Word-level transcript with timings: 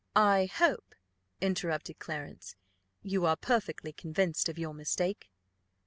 "I 0.15 0.47
hope," 0.47 0.95
interrupted 1.41 1.99
Clarence, 1.99 2.55
"you 3.03 3.27
are 3.27 3.35
perfectly 3.35 3.93
convinced 3.93 4.49
of 4.49 4.57
your 4.57 4.73
mistake." 4.73 5.29